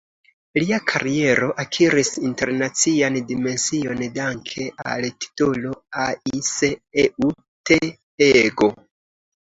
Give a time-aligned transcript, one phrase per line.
[0.59, 5.77] Lia kariero akiris internacian dimension danke al titolo
[6.09, 6.75] "Ai se
[7.07, 8.77] eu te pego".